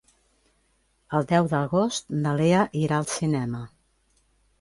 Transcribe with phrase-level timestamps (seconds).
[1.17, 3.61] El deu d'agost na Lea irà al cinema.